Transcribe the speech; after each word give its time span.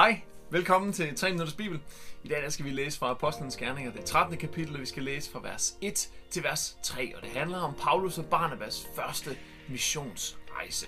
Hej, 0.00 0.20
velkommen 0.50 0.92
til 0.92 1.16
3 1.16 1.30
Minutters 1.30 1.54
Bibel. 1.54 1.80
I 2.22 2.28
dag 2.28 2.42
der 2.42 2.48
skal 2.48 2.64
vi 2.64 2.70
læse 2.70 2.98
fra 2.98 3.10
Apostlenes 3.10 3.56
Gerninger, 3.56 3.92
det 3.92 4.04
13. 4.04 4.36
kapitel, 4.36 4.74
og 4.74 4.80
vi 4.80 4.86
skal 4.86 5.02
læse 5.02 5.30
fra 5.30 5.40
vers 5.42 5.74
1 5.80 6.08
til 6.30 6.42
vers 6.42 6.78
3. 6.82 7.16
Og 7.16 7.22
det 7.22 7.30
handler 7.30 7.58
om 7.58 7.74
Paulus 7.74 8.18
og 8.18 8.24
Barnabas 8.26 8.86
første 8.96 9.30
missionsrejse. 9.68 10.86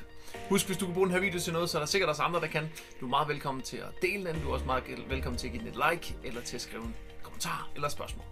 Husk, 0.48 0.66
hvis 0.66 0.76
du 0.76 0.84
kan 0.84 0.94
bruge 0.94 1.06
den 1.06 1.14
her 1.14 1.20
video 1.20 1.40
til 1.40 1.52
noget, 1.52 1.70
så 1.70 1.78
er 1.78 1.80
der 1.80 1.86
sikkert 1.86 2.10
også 2.10 2.22
andre, 2.22 2.40
der 2.40 2.46
kan. 2.46 2.70
Du 3.00 3.06
er 3.06 3.10
meget 3.10 3.28
velkommen 3.28 3.62
til 3.62 3.76
at 3.76 4.02
dele 4.02 4.32
den. 4.32 4.42
Du 4.42 4.48
er 4.48 4.52
også 4.52 4.66
meget 4.66 4.84
velkommen 5.08 5.38
til 5.38 5.46
at 5.46 5.52
give 5.52 5.64
den 5.64 5.70
et 5.70 5.90
like, 5.90 6.16
eller 6.24 6.40
til 6.40 6.56
at 6.56 6.62
skrive 6.62 6.84
en 6.84 6.94
kommentar 7.22 7.68
eller 7.74 7.88
spørgsmål. 7.88 8.26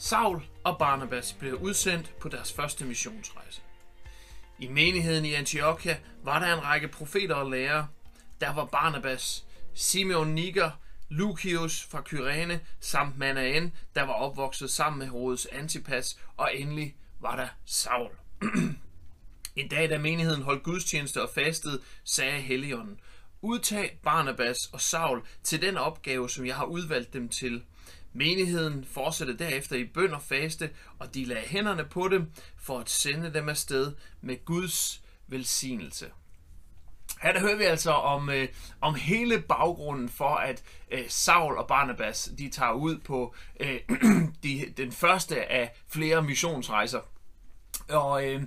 Saul 0.00 0.42
og 0.64 0.78
Barnabas 0.78 1.32
blev 1.32 1.54
udsendt 1.54 2.14
på 2.20 2.28
deres 2.28 2.52
første 2.52 2.84
missionsrejse. 2.84 3.60
I 4.58 4.68
menigheden 4.68 5.24
i 5.24 5.34
Antiochia 5.34 5.98
var 6.24 6.38
der 6.38 6.54
en 6.54 6.64
række 6.64 6.88
profeter 6.88 7.34
og 7.34 7.50
lærere. 7.50 7.88
Der 8.40 8.54
var 8.54 8.64
Barnabas, 8.64 9.44
Simeon 9.74 10.28
Niger, 10.28 10.70
Lucius 11.08 11.82
fra 11.90 12.02
Kyrene 12.02 12.60
samt 12.80 13.18
Manaen, 13.18 13.72
der 13.94 14.02
var 14.02 14.12
opvokset 14.12 14.70
sammen 14.70 14.98
med 14.98 15.06
Herodes 15.06 15.46
Antipas, 15.46 16.18
og 16.36 16.50
endelig 16.54 16.96
var 17.20 17.36
der 17.36 17.48
Saul. 17.64 18.10
en 19.56 19.68
dag, 19.68 19.90
da 19.90 19.98
menigheden 19.98 20.42
holdt 20.42 20.62
gudstjeneste 20.62 21.22
og 21.22 21.30
fastede, 21.34 21.80
sagde 22.04 22.40
Helligånden, 22.40 23.00
udtag 23.42 23.98
Barnabas 24.02 24.58
og 24.72 24.80
Saul 24.80 25.22
til 25.42 25.62
den 25.62 25.76
opgave, 25.76 26.30
som 26.30 26.46
jeg 26.46 26.56
har 26.56 26.64
udvalgt 26.64 27.12
dem 27.12 27.28
til– 27.28 27.62
Menigheden 28.12 28.84
fortsatte 28.84 29.36
derefter 29.36 29.76
i 29.76 29.84
bøn 29.84 30.14
og 30.14 30.22
faste, 30.22 30.70
og 30.98 31.14
de 31.14 31.24
lagde 31.24 31.48
hænderne 31.48 31.84
på 31.84 32.08
dem 32.08 32.30
for 32.56 32.78
at 32.78 32.90
sende 32.90 33.34
dem 33.34 33.48
afsted 33.48 33.92
med 34.20 34.44
Guds 34.44 35.02
velsignelse. 35.26 36.06
Her 37.22 37.32
der 37.32 37.40
hører 37.40 37.56
vi 37.56 37.64
altså 37.64 37.90
om, 37.90 38.30
øh, 38.30 38.48
om 38.80 38.94
hele 38.94 39.40
baggrunden 39.40 40.08
for, 40.08 40.34
at 40.34 40.62
øh, 40.90 41.04
Saul 41.08 41.58
og 41.58 41.66
Barnabas 41.66 42.30
de 42.38 42.50
tager 42.50 42.72
ud 42.72 42.98
på 42.98 43.34
øh, 43.60 43.80
de, 44.42 44.72
den 44.76 44.92
første 44.92 45.52
af 45.52 45.72
flere 45.88 46.22
missionsrejser. 46.22 47.00
Og, 47.88 48.26
øh, 48.26 48.42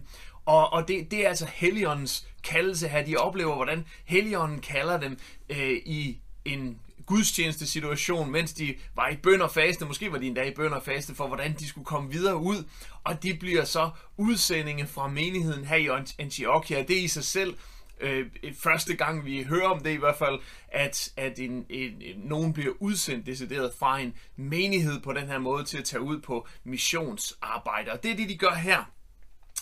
og, 0.45 0.73
og 0.73 0.88
det, 0.88 1.11
det 1.11 1.25
er 1.25 1.30
altså 1.30 1.45
Helligåndens 1.45 2.28
kaldelse 2.44 2.88
her. 2.88 3.05
De 3.05 3.17
oplever, 3.17 3.55
hvordan 3.55 3.85
Helligånden 4.05 4.61
kalder 4.61 5.00
dem 5.00 5.17
øh, 5.50 5.72
i 5.85 6.19
en 6.45 6.80
gudstjeneste 7.05 7.67
situation, 7.67 8.31
mens 8.31 8.53
de 8.53 8.75
var 8.95 9.09
i 9.09 9.16
bøn 9.16 9.41
og 9.41 9.52
faste, 9.52 9.85
måske 9.85 10.11
var 10.11 10.17
de 10.17 10.27
endda 10.27 10.44
i 10.44 10.53
bøn 10.53 10.73
og 10.73 10.83
faste, 10.83 11.16
for 11.16 11.27
hvordan 11.27 11.55
de 11.59 11.67
skulle 11.67 11.85
komme 11.85 12.11
videre 12.11 12.38
ud, 12.38 12.63
og 13.03 13.23
det 13.23 13.39
bliver 13.39 13.63
så 13.63 13.89
udsendinge 14.17 14.88
fra 14.88 15.07
menigheden 15.07 15.66
her 15.66 15.75
i 15.75 15.88
Antiochia. 16.19 16.83
Det 16.83 16.97
er 16.97 17.03
i 17.03 17.07
sig 17.07 17.23
selv 17.23 17.55
øh, 18.02 18.25
første 18.59 18.95
gang, 18.95 19.25
vi 19.25 19.44
hører 19.44 19.67
om 19.67 19.79
det 19.79 19.91
i 19.91 19.95
hvert 19.95 20.16
fald, 20.16 20.39
at, 20.67 21.09
at 21.17 21.39
en, 21.39 21.66
en, 21.69 22.02
en, 22.02 22.17
nogen 22.17 22.53
bliver 22.53 22.73
udsendt 22.79 23.25
decideret 23.25 23.73
fra 23.79 23.99
en 23.99 24.13
menighed 24.35 25.02
på 25.02 25.13
den 25.13 25.27
her 25.27 25.39
måde 25.39 25.63
til 25.63 25.77
at 25.77 25.83
tage 25.83 26.02
ud 26.02 26.22
på 26.22 26.47
missionsarbejde. 26.63 27.91
Og 27.91 28.03
det 28.03 28.11
er 28.11 28.16
det, 28.16 28.29
de 28.29 28.38
gør 28.38 28.53
her. 28.53 28.91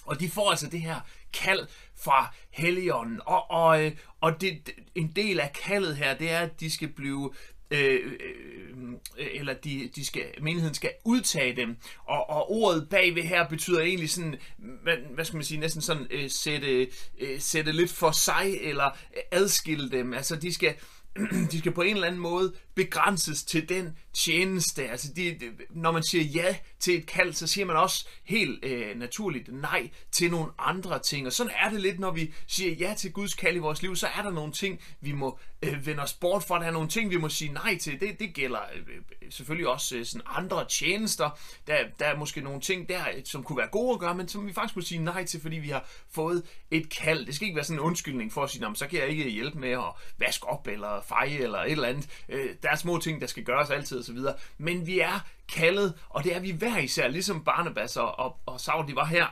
Og 0.06 0.20
de 0.20 0.30
får 0.30 0.50
altså 0.50 0.68
det 0.68 0.82
her 0.82 1.00
kald 1.34 1.68
fra 1.98 2.34
Helligånden. 2.50 3.22
Og, 3.26 3.52
og, 3.52 3.86
øh, 3.86 3.92
og 4.22 4.42
det, 4.42 4.70
en 4.96 5.12
del 5.16 5.40
af 5.40 5.54
kaldet 5.54 5.96
her, 5.98 6.18
det 6.18 6.32
er, 6.32 6.40
at 6.40 6.60
de 6.60 6.72
skal 6.72 6.88
blive 6.88 7.34
øh, 7.72 8.12
øh, 8.20 8.94
øh, 9.18 9.28
eller 9.34 9.54
de, 9.54 9.90
de 9.96 10.06
skal, 10.06 10.24
menigheden 10.42 10.76
skal 10.76 10.92
udtage 11.06 11.56
dem. 11.56 11.78
Og, 12.06 12.30
og 12.30 12.52
ordet 12.52 12.90
bagved 12.90 13.24
her 13.24 13.48
betyder 13.48 13.80
egentlig 13.80 14.10
sådan, 14.10 14.36
hvad, 14.58 14.98
hvad 15.16 15.26
skal 15.26 15.38
man 15.38 15.46
sige, 15.46 15.60
næsten 15.60 15.82
sådan 15.82 16.08
øh, 16.12 16.30
sætte, 16.30 16.88
øh, 17.20 17.40
sætte 17.40 17.72
lidt 17.72 17.92
for 17.92 18.12
sig, 18.12 18.58
eller 18.62 18.98
adskille 19.32 19.92
dem. 19.92 20.14
Altså 20.14 20.36
de 20.36 20.54
skal, 20.54 20.76
de 21.52 21.60
skal 21.60 21.72
på 21.72 21.82
en 21.82 21.94
eller 21.94 22.08
anden 22.08 22.22
måde 22.22 22.54
begrænses 22.76 23.44
til 23.44 23.70
den 23.70 23.98
tjeneste. 24.14 24.90
Altså 24.90 25.14
de, 25.16 25.32
de, 25.40 25.52
når 25.70 25.92
man 25.92 26.04
siger 26.04 26.24
ja 26.24 26.56
til 26.80 26.98
et 26.98 27.06
kald, 27.06 27.34
så 27.34 27.48
siger 27.48 27.66
man 27.66 27.76
også 27.76 28.08
helt 28.24 28.66
øh, 28.66 29.00
naturligt 29.00 29.54
nej 29.54 29.90
til 30.12 30.32
nogle 30.32 30.52
andre 30.60 31.00
ting. 31.00 31.28
Og 31.28 31.34
sådan 31.34 31.54
er 31.64 31.70
det 31.70 31.82
lidt, 31.82 32.00
når 32.00 32.12
vi 32.12 32.34
siger 32.48 32.76
ja 32.76 32.94
til 32.98 33.12
Guds 33.12 33.34
kald 33.34 33.56
i 33.56 33.60
vores 33.60 33.82
liv, 33.82 33.96
så 33.96 34.08
er 34.08 34.22
der 34.22 34.32
nogle 34.32 34.52
ting, 34.52 34.80
vi 35.02 35.12
må 35.12 35.40
øh, 35.62 35.86
vende 35.86 36.04
os 36.04 36.14
bort 36.14 36.44
fra. 36.44 36.60
Der 36.60 36.66
er 36.66 36.72
nogle 36.72 36.90
ting, 36.90 37.10
vi 37.10 37.18
må 37.18 37.30
sige 37.30 37.54
nej 37.54 37.78
til. 37.78 38.00
Det, 38.00 38.20
det 38.20 38.34
gælder 38.34 38.60
øh, 38.76 38.82
øh 38.96 39.32
selvfølgelig 39.32 39.68
også 39.68 39.98
øh, 39.98 40.06
sådan 40.06 40.22
andre 40.26 40.66
tjenester. 40.66 41.40
Der, 41.68 41.76
der 42.00 42.06
er 42.06 42.18
måske 42.18 42.42
nogle 42.42 42.62
ting 42.62 42.90
der, 42.90 43.02
øh, 43.16 43.22
som 43.26 43.44
kunne 43.44 43.58
være 43.58 43.68
gode 43.68 43.94
at 43.94 44.00
gøre, 44.00 44.16
men 44.16 44.28
som 44.28 44.48
vi 44.48 44.54
faktisk 44.54 44.76
må 44.76 44.82
sige 44.82 45.04
nej 45.04 45.26
til, 45.26 45.42
fordi 45.42 45.56
vi 45.56 45.70
har 45.70 45.90
fået 46.12 46.44
et 46.72 46.90
kald. 46.90 47.26
Det 47.26 47.36
skal 47.36 47.46
ikke 47.46 47.56
være 47.56 47.66
sådan 47.66 47.80
en 47.80 47.86
undskyldning 47.86 48.34
for 48.34 48.44
at 48.44 48.50
sige, 48.50 48.76
så 48.76 48.88
kan 48.88 49.00
jeg 49.00 49.08
ikke 49.08 49.30
hjælpe 49.30 49.60
med 49.60 49.70
at 49.70 49.92
vaske 50.18 50.48
op 50.48 50.68
eller 50.68 51.02
feje 51.10 51.38
eller 51.38 51.60
et 51.60 51.72
eller 51.72 51.88
andet. 51.88 52.10
Øh, 52.30 52.50
der 52.64 52.70
er 52.70 52.76
små 52.76 53.00
ting, 53.00 53.22
der 53.22 53.28
skal 53.28 53.44
gøres 53.44 53.70
altid 53.70 54.00
osv. 54.00 54.18
Men 54.58 54.88
vi 54.88 55.00
er 55.00 55.20
kaldet, 55.54 55.94
og 56.10 56.24
det 56.24 56.36
er 56.36 56.40
vi 56.40 56.52
hver 56.52 56.78
især, 56.78 57.08
ligesom 57.08 57.44
Barnabas 57.44 57.98
og, 57.98 58.20
og, 58.20 58.38
og 58.46 58.62
Saul, 58.62 58.88
de 58.88 58.96
var 58.96 59.06
her, 59.06 59.28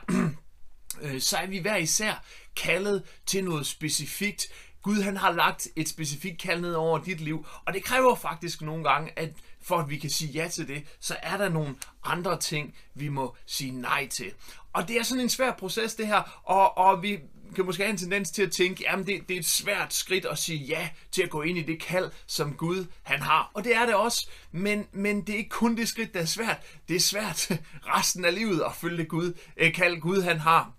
øh, 1.02 1.20
så 1.20 1.36
er 1.36 1.46
vi 1.46 1.58
hver 1.58 1.76
især 1.76 2.24
kaldet 2.56 3.02
til 3.26 3.44
noget 3.44 3.66
specifikt. 3.66 4.46
Gud 4.82 5.02
han 5.02 5.16
har 5.16 5.32
lagt 5.32 5.68
et 5.76 5.88
specifikt 5.88 6.40
kald 6.40 6.60
ned 6.60 6.74
over 6.74 6.98
dit 6.98 7.20
liv, 7.20 7.46
og 7.66 7.74
det 7.74 7.84
kræver 7.84 8.14
faktisk 8.14 8.62
nogle 8.62 8.84
gange, 8.84 9.18
at 9.18 9.30
for 9.62 9.78
at 9.78 9.90
vi 9.90 9.98
kan 9.98 10.10
sige 10.10 10.32
ja 10.32 10.48
til 10.48 10.68
det, 10.68 10.84
så 11.00 11.16
er 11.22 11.36
der 11.36 11.48
nogle 11.48 11.74
andre 12.04 12.38
ting, 12.38 12.74
vi 12.94 13.08
må 13.08 13.36
sige 13.46 13.70
nej 13.70 14.08
til. 14.08 14.32
Og 14.72 14.88
det 14.88 14.96
er 14.96 15.02
sådan 15.02 15.22
en 15.22 15.28
svær 15.28 15.52
proces 15.52 15.94
det 15.94 16.06
her, 16.06 16.40
og, 16.44 16.78
og 16.78 17.02
vi, 17.02 17.18
kan 17.54 17.66
måske 17.66 17.82
have 17.82 17.90
en 17.90 17.96
tendens 17.96 18.30
til 18.30 18.42
at 18.42 18.52
tænke, 18.52 18.82
jamen 18.82 19.06
det, 19.06 19.28
det 19.28 19.34
er 19.34 19.38
et 19.38 19.46
svært 19.46 19.94
skridt 19.94 20.24
at 20.24 20.38
sige 20.38 20.58
ja 20.58 20.88
til 21.12 21.22
at 21.22 21.30
gå 21.30 21.42
ind 21.42 21.58
i 21.58 21.62
det 21.62 21.80
kald, 21.80 22.10
som 22.26 22.54
Gud 22.54 22.86
han 23.02 23.22
har. 23.22 23.50
Og 23.54 23.64
det 23.64 23.76
er 23.76 23.86
det 23.86 23.94
også, 23.94 24.28
men, 24.52 24.86
men 24.92 25.20
det 25.20 25.32
er 25.32 25.38
ikke 25.38 25.50
kun 25.50 25.76
det 25.76 25.88
skridt, 25.88 26.14
der 26.14 26.20
er 26.20 26.24
svært. 26.24 26.56
Det 26.88 26.96
er 26.96 27.00
svært 27.00 27.50
resten 27.96 28.24
af 28.24 28.34
livet 28.34 28.62
at 28.66 28.74
følge 28.74 28.96
det 28.96 29.08
Gud, 29.08 29.32
eh, 29.56 29.74
kald 29.74 30.00
Gud 30.00 30.22
han 30.22 30.38
har. 30.38 30.77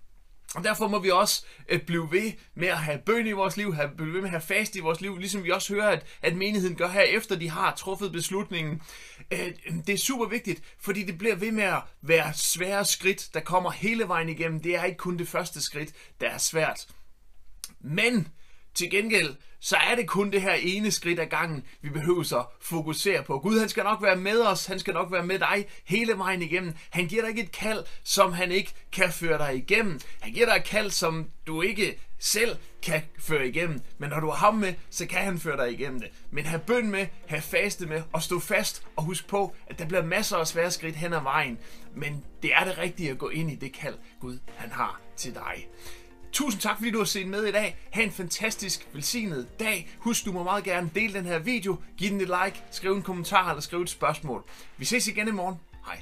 Og 0.55 0.63
derfor 0.63 0.87
må 0.87 0.99
vi 0.99 1.09
også 1.09 1.45
øh, 1.69 1.81
blive 1.81 2.11
ved 2.11 2.31
med 2.55 2.67
at 2.67 2.77
have 2.77 2.99
bøn 3.05 3.27
i 3.27 3.31
vores 3.31 3.57
liv, 3.57 3.73
have, 3.73 3.89
blive 3.97 4.13
ved 4.13 4.21
med 4.21 4.27
at 4.27 4.29
have 4.29 4.41
fast 4.41 4.75
i 4.75 4.79
vores 4.79 5.01
liv, 5.01 5.17
ligesom 5.17 5.43
vi 5.43 5.49
også 5.51 5.73
hører, 5.73 5.89
at, 5.89 6.05
at 6.21 6.35
menigheden 6.35 6.75
gør 6.75 6.87
her, 6.87 7.01
efter 7.01 7.35
de 7.35 7.49
har 7.49 7.75
truffet 7.75 8.11
beslutningen. 8.11 8.81
Øh, 9.31 9.51
det 9.87 9.93
er 9.93 9.97
super 9.97 10.25
vigtigt, 10.25 10.63
fordi 10.79 11.03
det 11.03 11.17
bliver 11.17 11.35
ved 11.35 11.51
med 11.51 11.63
at 11.63 11.81
være 12.01 12.33
svære 12.33 12.85
skridt, 12.85 13.29
der 13.33 13.39
kommer 13.39 13.71
hele 13.71 14.07
vejen 14.07 14.29
igennem. 14.29 14.59
Det 14.59 14.75
er 14.75 14.83
ikke 14.83 14.97
kun 14.97 15.17
det 15.17 15.27
første 15.27 15.61
skridt, 15.61 15.93
der 16.21 16.29
er 16.29 16.37
svært. 16.37 16.87
Men 17.79 18.27
til 18.73 18.89
gengæld, 18.89 19.35
så 19.59 19.77
er 19.91 19.95
det 19.95 20.07
kun 20.07 20.31
det 20.31 20.41
her 20.41 20.53
ene 20.53 20.91
skridt 20.91 21.19
ad 21.19 21.25
gangen, 21.25 21.63
vi 21.81 21.89
behøver 21.89 22.23
så 22.23 22.43
fokusere 22.61 23.23
på. 23.23 23.39
Gud, 23.39 23.59
han 23.59 23.69
skal 23.69 23.83
nok 23.83 24.01
være 24.01 24.15
med 24.15 24.41
os, 24.41 24.65
han 24.65 24.79
skal 24.79 24.93
nok 24.93 25.11
være 25.11 25.25
med 25.25 25.39
dig 25.39 25.65
hele 25.85 26.17
vejen 26.17 26.41
igennem. 26.41 26.73
Han 26.89 27.07
giver 27.07 27.21
dig 27.21 27.29
ikke 27.29 27.41
et 27.41 27.51
kald, 27.51 27.83
som 28.03 28.33
han 28.33 28.51
ikke 28.51 28.73
kan 28.91 29.11
føre 29.11 29.37
dig 29.37 29.55
igennem. 29.55 29.99
Han 30.19 30.33
giver 30.33 30.45
dig 30.45 30.55
et 30.55 30.63
kald, 30.63 30.91
som 30.91 31.29
du 31.47 31.61
ikke 31.61 31.99
selv 32.19 32.57
kan 32.81 33.01
føre 33.19 33.47
igennem. 33.47 33.81
Men 33.97 34.09
når 34.09 34.19
du 34.19 34.29
har 34.29 34.35
ham 34.35 34.55
med, 34.55 34.73
så 34.89 35.05
kan 35.05 35.19
han 35.19 35.39
føre 35.39 35.57
dig 35.57 35.73
igennem 35.73 35.99
det. 35.99 36.09
Men 36.31 36.45
have 36.45 36.61
bøn 36.67 36.91
med, 36.91 37.07
have 37.27 37.41
faste 37.41 37.85
med, 37.85 38.01
og 38.13 38.23
stå 38.23 38.39
fast 38.39 38.83
og 38.95 39.03
husk 39.03 39.27
på, 39.27 39.55
at 39.67 39.79
der 39.79 39.85
bliver 39.85 40.03
masser 40.03 40.37
af 40.37 40.47
svære 40.47 40.71
skridt 40.71 40.95
hen 40.95 41.13
ad 41.13 41.21
vejen. 41.21 41.57
Men 41.95 42.25
det 42.41 42.53
er 42.53 42.63
det 42.63 42.77
rigtige 42.77 43.11
at 43.11 43.17
gå 43.17 43.29
ind 43.29 43.51
i 43.51 43.55
det 43.55 43.73
kald, 43.73 43.95
Gud 44.21 44.39
han 44.55 44.71
har 44.71 45.01
til 45.17 45.33
dig. 45.33 45.67
Tusind 46.31 46.61
tak, 46.61 46.77
fordi 46.77 46.91
du 46.91 46.97
har 46.97 47.05
set 47.05 47.27
med 47.27 47.43
i 47.45 47.51
dag. 47.51 47.77
Ha' 47.91 48.03
en 48.03 48.11
fantastisk, 48.11 48.87
velsignet 48.93 49.59
dag. 49.59 49.89
Husk, 49.99 50.25
du 50.25 50.31
må 50.31 50.43
meget 50.43 50.63
gerne 50.63 50.89
dele 50.95 51.13
den 51.13 51.25
her 51.25 51.39
video, 51.39 51.77
give 51.97 52.09
den 52.09 52.21
et 52.21 52.27
like, 52.45 52.63
skrive 52.71 52.95
en 52.95 53.01
kommentar 53.01 53.49
eller 53.49 53.61
skrive 53.61 53.81
et 53.81 53.89
spørgsmål. 53.89 54.43
Vi 54.77 54.85
ses 54.85 55.07
igen 55.07 55.27
i 55.27 55.31
morgen. 55.31 55.55
Hej. 55.85 56.01